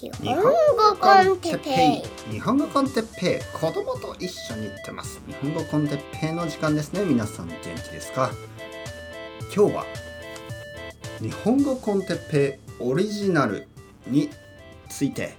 [0.00, 0.52] 日本語
[1.00, 2.32] コンテッペイ。
[2.32, 3.58] 日本語コンテッペイ。
[3.58, 7.04] 子供と一緒に行ってます日本語コンテッペイの時間ですね。
[7.04, 8.30] 皆さん元気ですか？
[9.52, 9.84] 今日は
[11.20, 13.66] 日本語コンテッペイオリジナル
[14.06, 14.30] に
[14.88, 15.34] ついて。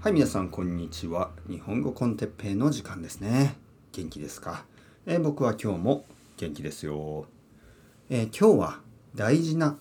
[0.00, 1.30] はい皆さんこんにちは。
[1.48, 3.54] 日本語コンテッペイの時間ですね。
[3.92, 4.64] 元気ですか、
[5.06, 6.04] えー僕は今日も
[6.36, 7.26] 元気ですよ、
[8.10, 8.80] えー今日は
[9.14, 9.78] 大事な、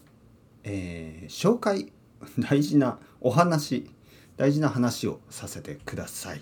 [0.63, 1.91] えー紹介
[2.39, 3.89] 大事なお話
[4.37, 6.41] 大事な話をさせてください。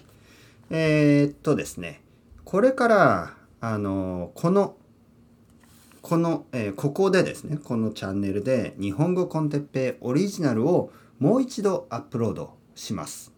[0.70, 2.02] えーっとですね
[2.44, 4.76] これからあのこの
[6.02, 13.32] この、えーここでですねこのチャンネルで日本語コンテッペイオリジナルをもう一度アップロードします、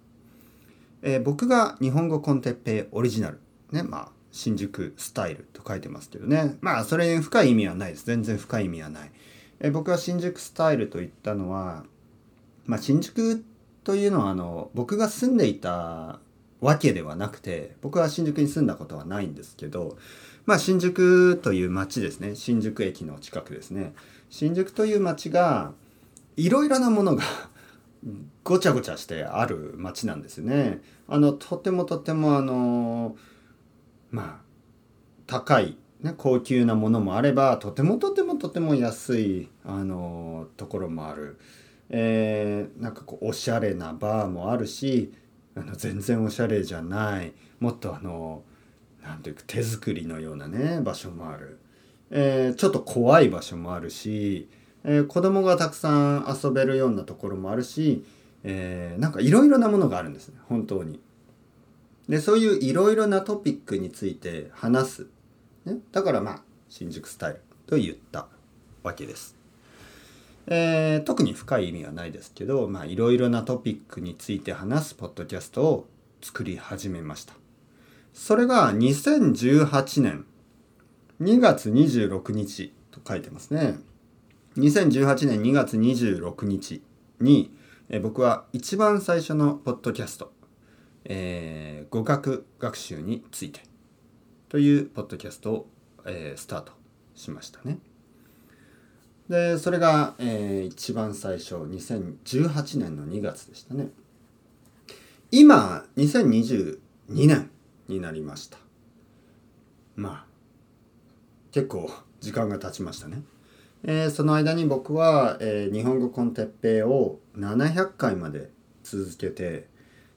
[1.01, 3.39] えー僕が日本語コンテッペイオリジナル
[3.71, 6.57] ねまあ新宿スタイルと書いてますけどね。
[6.61, 8.05] まあそれに深い意味はないです。
[8.05, 9.11] 全然深い意味はない、
[9.59, 11.85] え僕が新宿スタイルと言ったのは
[12.67, 13.43] まあ、新宿
[13.83, 16.19] というのはあの僕が住んでいた
[16.59, 19.97] わけではなくて僕は新宿に住んだことはないんですけど、
[20.45, 23.93] まあ、新宿という街ですね新宿駅の近くですね
[24.29, 25.71] 新宿という街が
[26.35, 27.23] いろいろなものが
[28.43, 30.81] ごちゃごちゃしてある街なんですね。
[31.07, 33.15] あのとてもとてもあの
[34.11, 34.41] まあ
[35.25, 41.39] 高い、ね、高級なものもあればとてもとてもとても安いあのところもある。
[41.89, 45.13] えーなんかこうおしゃれなバーもあるし
[45.55, 48.43] あの全然おしゃれじゃないもっとあの
[49.03, 51.59] なんていうか手作りのようなね場所もある、
[52.11, 54.49] えーちょっと怖い場所もあるし、
[54.83, 58.03] えー子供がたくさん遊べるようなところもあるし、
[58.43, 60.99] えーなんかいろいろなものがあるんですね本当に。
[62.09, 65.07] でそういういろいろなトピックについて話す、
[65.65, 68.27] ね、だからまあ新宿スタイルと言った
[68.83, 69.36] わけです。
[70.47, 75.87] えー特に深い意味はないですけどまあいろいろなトピックについて話すポッドキャストを
[76.21, 77.33] 作り始めました。
[78.13, 80.25] それが2018年
[81.21, 83.77] 2月26日と書いてますね。
[84.57, 86.81] 2018年2月26日
[87.19, 87.53] に、
[87.89, 90.31] えー僕は一番最初のポッドキャスト、
[91.05, 93.61] えー語学学習について
[94.49, 95.67] というポッドキャストを、
[96.05, 96.73] えースタート
[97.15, 97.79] しましたね。
[99.29, 103.89] でそれが、えー一番最初2018年の2月でしたね。
[105.31, 106.77] 今2022
[107.09, 107.49] 年
[107.87, 108.57] になりました。
[109.95, 110.25] まあ
[111.51, 111.89] 結構
[112.21, 113.21] 時間が経ちましたね、
[113.83, 118.49] えーその間に僕は、えー日本語コンテッペイを700回まで
[118.83, 119.67] 続けて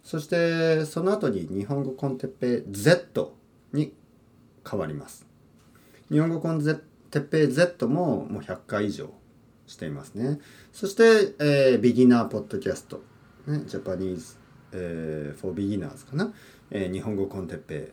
[0.03, 3.35] そしてその後に日本語コンテッペイ Z
[3.73, 3.93] に
[4.69, 5.27] 変わります。
[6.11, 6.81] 日本語コンテッ
[7.19, 9.11] ペイ Z ももう100回以上
[9.67, 10.41] していますね。
[10.73, 13.03] そして、えービギナーポッドキャスト、
[13.47, 14.37] ね、ジャパニーズ、
[14.73, 16.33] えー、for beginners かな、
[16.71, 17.93] えー日本語 con テッペ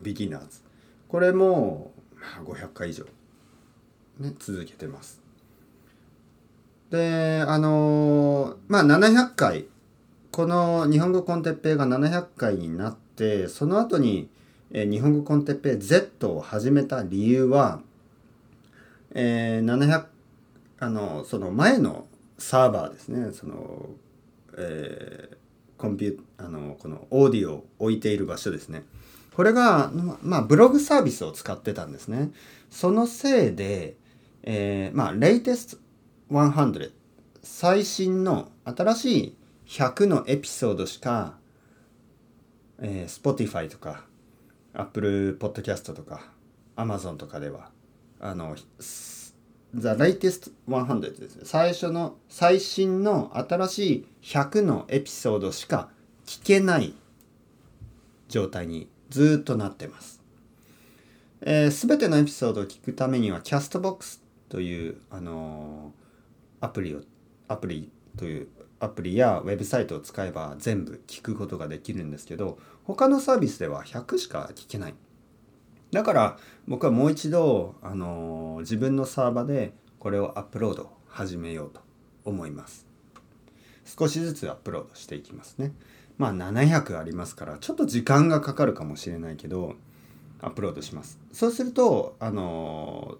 [0.00, 0.60] イ beginners。
[1.08, 3.04] これも、まあ、500回以上、
[4.18, 5.20] ね、続けてます。
[6.90, 9.66] で、あのーまあ700回、
[10.32, 14.28] この日本語 con テッペイが700回になって、その後に、
[14.70, 17.82] えー日本語コンテッペイ Z を始めた理由は、
[19.14, 20.04] えー700
[20.82, 22.06] あのその前の
[22.38, 23.32] サーバーですね。
[23.32, 23.90] その、
[24.56, 25.40] えー
[25.80, 28.84] コンピューあのこのオーディオを置いている場所ですね。
[29.34, 29.90] これが、
[30.22, 32.32] まあ、ブログサービスを使ってたんですね。
[32.68, 33.96] そのせいで、
[34.42, 35.78] えーまあ latest
[36.30, 36.90] 100
[37.42, 41.38] 最新の新しい100のエピソードしか、
[42.78, 44.04] えー Spotify とか
[44.74, 46.24] Apple Podcast とか
[46.76, 47.70] Amazon とかでは
[48.20, 55.90] あの The latest 100ですね最初の最新の新しい100のエピソードしか
[56.26, 56.94] 聞けない
[58.28, 60.20] 状態にずっとなってます。
[61.42, 66.00] えー、全てのエピソードを聞くためにはキャストボックスという、あのー
[66.60, 67.00] アプリを
[67.48, 74.94] アプリというアプリやウェブサイトを使えば全部聞くことができるんですけど他のサービスでは100しか聞けない。
[75.92, 76.38] だから
[76.68, 81.80] 僕はもう一度、あの自分のサーバーでこれをアップロード始めようと
[82.24, 82.86] 思います。
[83.84, 85.72] 少しずつアップロードしていきますね。
[86.16, 89.74] まあ700ありますからちょっと時間がかかるかもしれないけど
[90.40, 91.18] アップロードします。
[91.32, 93.18] そうすると、あの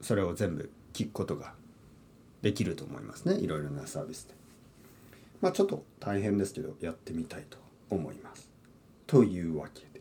[0.00, 1.54] それを全部聞くことが
[2.42, 3.38] できると思いますね。
[3.40, 4.34] いろいろなサービスで。
[5.40, 7.58] まあちょっと大変ですけどやってみたいと
[7.90, 8.48] 思います。
[9.06, 9.93] というわけで。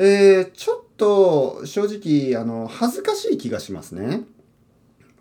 [0.00, 4.22] えーちょっと正直あの恥ずかしい気がしますね。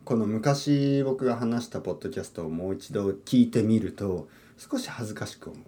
[0.06, 4.28] この昔僕が話したポッドキャストをもう一度聞いてみると
[4.58, 5.64] 少し恥ずかしく思う。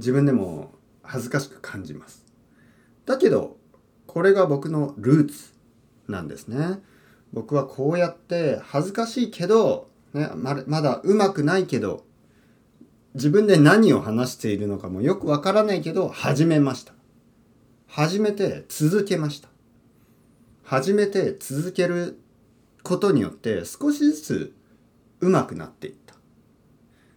[0.00, 0.72] 自分でも
[1.04, 2.24] 恥ずかしく感じます。
[3.06, 3.56] だけど
[4.08, 5.52] これが僕のルーツ
[6.08, 6.80] なんですね。
[7.32, 12.02] 僕はこうやって恥ずかしいけど、ね、ままだうまくないけど
[13.14, 16.92] 自分で何を話しているのかもよくわからないけど始めました。
[17.92, 19.48] 始めて続けました。
[20.62, 22.20] 始めて続ける
[22.84, 24.54] ことによって少しずつ
[25.18, 26.14] 上手くなっていった。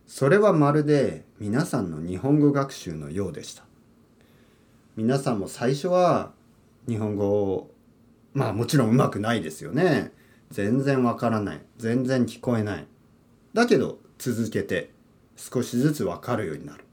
[0.07, 3.65] それはまるで皆さんの日本語学習のようでした。
[4.95, 6.31] 皆さんも最初は
[6.87, 7.71] 日本語を
[8.33, 10.11] まあもちろんうまくないですよね。
[10.49, 11.61] 全然わからない。
[11.77, 12.87] 全然聞こえない。
[13.53, 14.89] だけど続けて
[15.35, 16.83] 少しずつわかるようになる、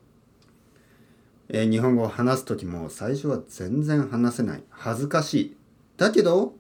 [1.53, 4.63] えー、日本語を話す時も最初は全然話せない。
[4.71, 5.57] 恥ずかしい。
[5.97, 6.55] だけど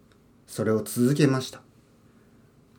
[0.48, 1.62] それを続けました。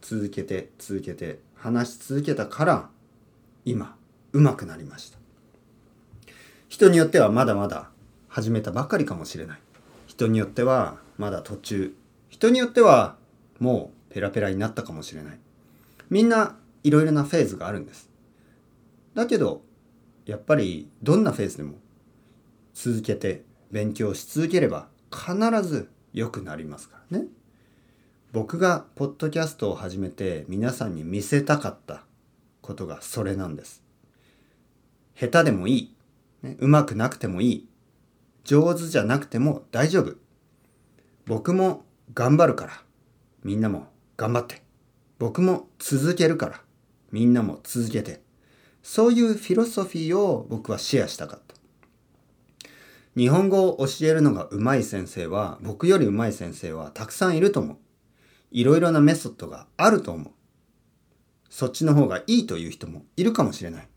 [0.01, 2.89] 続けて続けて話し続けたから
[3.63, 3.95] 今
[4.33, 5.17] うまくなりました。
[6.67, 7.89] 人によってはまだまだ
[8.27, 9.59] 始めたばかりかもしれない。
[10.05, 11.95] 人によってはまだ途中。
[12.27, 13.15] 人によっては
[13.59, 15.39] もうペラペラになったかもしれない。
[16.09, 18.09] みんないろいろなフェーズがあるんです。
[19.13, 19.61] だけど
[20.25, 21.75] やっぱりどんなフェーズでも
[22.73, 25.35] 続けて勉強し続ければ必
[25.68, 27.25] ず良くなりますからね
[28.31, 32.03] 僕がポッドキャストを始めて皆さんに見せたかった
[32.62, 33.83] ことがそれなんです。
[35.15, 35.95] 下手でもいい。
[36.41, 37.68] ね、うまくなくてもいい。
[38.45, 40.15] 上手じゃなくても大丈夫。
[41.25, 41.83] 僕も
[42.13, 42.81] 頑張るから。
[43.44, 44.62] みんなも頑張って。
[45.19, 46.62] 僕も続けるから。
[47.12, 48.21] みんなも続けて。
[48.81, 51.56] そういうフィロソフィーを僕はシェアしたかった。
[53.17, 57.77] 日本語を教えるのが上手い先生は、僕より上手い先生はたくさんいると思う。
[58.51, 60.31] いろいろなメソッドがあると思う。
[61.49, 63.87] そっちの方がいいという人もいるかもしれない。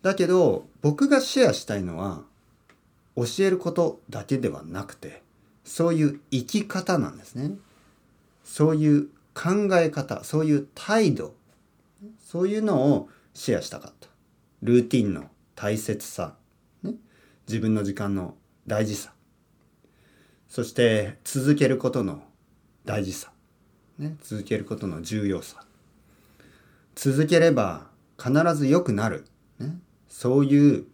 [0.00, 2.22] だけど、僕がシェアしたいのは、
[3.16, 5.22] 教えることだけではなくて、
[5.64, 7.56] そういう生き方なんですね。
[8.44, 11.34] そういう考え方、そういう態度、
[12.18, 14.08] そういうのをシェアしたかった。
[14.62, 16.34] ルーティンの大切さ、
[16.82, 16.94] ね、
[17.46, 19.12] 自分の時間の大事さ、
[20.48, 22.22] そして続けることの
[22.84, 23.32] 大事さ。
[23.98, 25.64] ね、続けることの重要さ。
[26.94, 27.88] 続ければ
[28.18, 29.26] 必ず良くなる、
[29.58, 29.76] ね、
[30.08, 30.84] そういう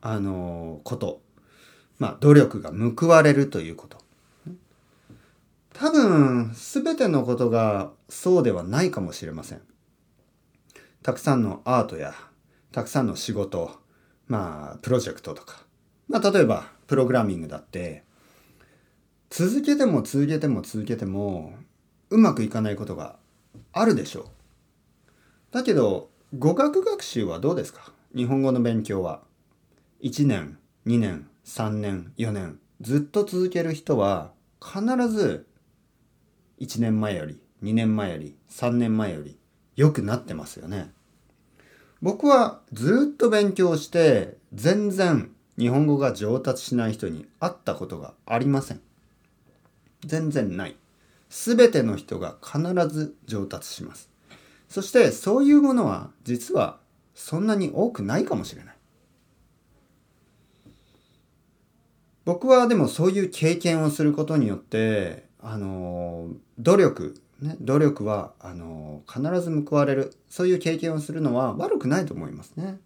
[0.00, 1.20] あのこと。
[1.98, 3.98] まあ努力が報われるということ。
[5.74, 9.62] 多分全てのことがそうではないかもしれません。
[11.02, 12.14] たくさんのアートや
[12.72, 13.78] たくさんの仕事
[14.26, 15.67] まあプロジェクトとか。
[16.08, 18.02] まあ例えばプログラミングだって
[19.30, 21.54] 続けても続けても続けても
[22.10, 23.16] うまくいかないことが
[23.72, 24.24] あるでしょう。
[25.50, 27.92] だけど語学学習はどうですか？
[28.14, 29.20] 日本語の勉強は
[30.02, 34.32] 1年2年3年4年ずっと続ける人は
[34.62, 35.46] 必ず
[36.60, 39.38] 1年前より2年前より3年前より
[39.76, 40.90] 良くなってますよね。
[42.00, 48.80] 僕はずっと勉強して全然日本語が上達しない人に会ったことがありません。
[50.04, 50.76] 全然ない。
[51.30, 54.08] 全ての人が必ず上達します。
[54.68, 56.78] そしてそういうものは実は
[57.14, 58.74] そんなに多くないかもしれない。
[62.24, 72.78] 僕はでもそういう経験をすることによってあの努力ね努力はあの必ず報われるそういう経験をするのは悪くないと思いますね。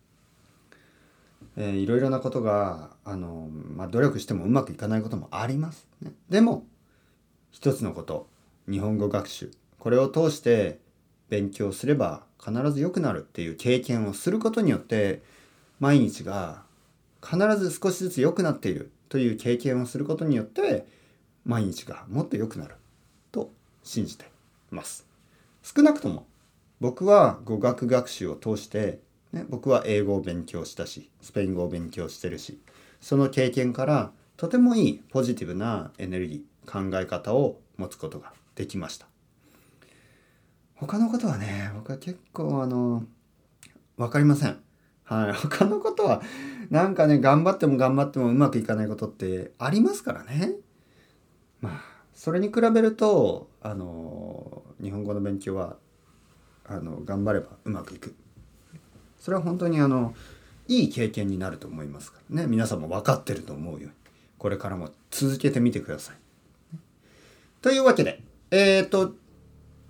[1.57, 6.13] えー、いろいろなことがあの、まあ、努力してもうまくいかないこともあります、ね。
[6.29, 6.67] でも
[7.51, 8.29] 一つのこと
[8.71, 9.51] 日本語学習。
[9.79, 10.79] これを通して
[11.29, 15.23] 勉強すれば必ず良くなるっていう経験をすることによって
[15.81, 16.63] 毎日が
[17.23, 20.87] 必ず少しずつ良くなっているという経験をすることによって
[21.45, 22.77] 毎日がもっと良くなる。
[23.33, 23.51] と
[23.83, 25.07] 信じています。
[25.63, 26.27] 少なくとも
[26.81, 29.01] 僕は語学学習を通して、
[29.33, 32.61] ね、僕は英語を勉強したしスペイン語を勉強してるし
[33.01, 39.07] その経験からとてもいいポジティブなエネルギー考え方を持つことができました。
[40.75, 43.05] 他のことはね僕は結構あの
[43.97, 44.59] 分かりません。
[45.05, 45.33] はい。
[45.49, 46.23] 他のことは
[46.71, 50.55] なんかね頑張っても頑張ってもうまくいかないことってありますからね。
[51.61, 51.83] まあ
[52.15, 55.77] それに比べるとあの日本語の勉強は
[56.65, 58.15] あの頑張ればうまくいく。
[59.23, 60.15] それは本当にあの
[60.67, 62.49] いい経験になると思いますからね。
[62.49, 63.91] 皆さんも分かってると思うように。
[64.37, 66.17] これからも続けてみてください。
[67.63, 69.15] というわけでえっ、と、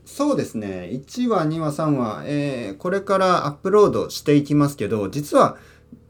[0.05, 0.91] そうですね。
[0.93, 5.57] 1話2話3話、えーこれからアップロードしていきますけど実は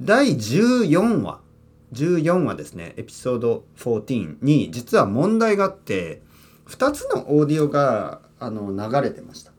[0.01, 1.39] 第14話
[1.93, 2.95] 14話ですね。
[2.97, 6.23] エピソード14に実は問題があって
[6.67, 9.53] 2つのオーディオがあの流れてました。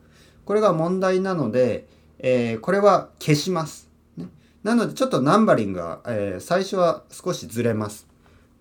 [0.43, 1.87] これが問題なので、
[2.25, 4.27] えーこれは消します、ね。
[4.63, 8.07] なのでちょっとナンバリングが、えー最初は少しずれます。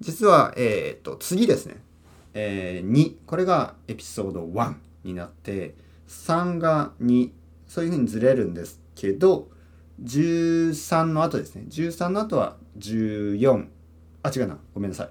[0.01, 1.77] 実は、えー、と次ですね、
[2.35, 5.75] えー2これがエピソード1になって
[6.09, 7.31] 3が2
[7.69, 9.49] そういうふうにずれるんですけど
[10.03, 11.65] 13の後ですね。
[11.69, 13.67] 13の後は14
[14.25, 14.59] あ違うな。
[14.75, 15.11] ごめんなさい。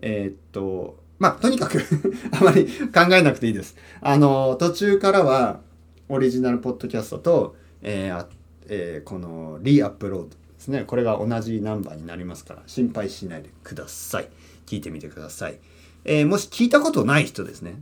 [0.00, 1.82] えーっとまあとにかく
[2.32, 3.76] あまり考えなくていいです。
[4.00, 5.60] あの途中からは
[6.08, 8.28] オリジナルポッドキャストと、えーあ
[8.68, 10.84] えーこのリアップロードですね。
[10.84, 14.28] これが同じナンバーになりますから心配しないでください。
[14.66, 15.58] 聞いてみてください、
[16.04, 17.74] えーもし聞いたことない人ですね、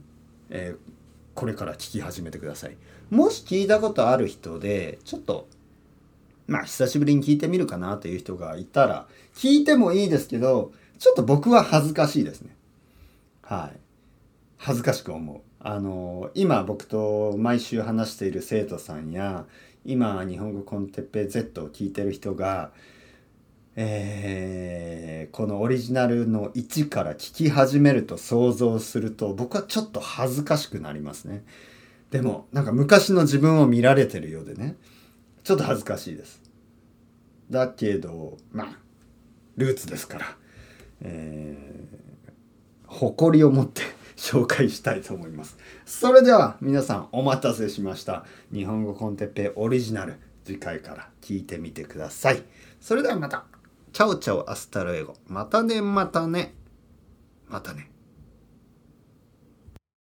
[0.50, 0.92] えー
[1.34, 2.76] これから聞き始めてください。
[3.10, 5.46] もし聞いたことある人でちょっと
[6.48, 12.56] まあ久しぶりに聞いてみるかなという人がいたら聞いてもいいですけどちょっと僕は恥ずかしいですね。
[13.42, 13.78] はい。
[14.56, 15.40] 恥ずかしく思う。
[15.60, 19.44] あの今僕と毎週話している生徒さんや
[19.90, 22.72] 今日本語コンテッペイ Z を聞いてる人が
[23.74, 31.42] えーこのオリジナルの1から聞き始めると想像すると僕はちょっと恥ずかしくなりますね。
[32.10, 34.76] でもなんか昔の自分を見られてるようでね
[35.42, 36.42] ちょっと恥ずかしいです。
[37.48, 38.78] だけどまあ
[39.56, 40.36] ルーツですから、
[41.00, 41.98] えー
[42.90, 43.82] 誇りを持って
[44.18, 45.56] 紹介したいと思います。
[45.86, 48.26] それでは皆さんお待たせしました。
[48.52, 52.42] 日本語コンテッペイオリジナル次回から聞いてみてください。
[52.80, 53.44] それではまた。
[53.92, 55.14] Chao chao hasta luego。
[55.28, 56.54] またねまたね。
[57.48, 57.90] またね。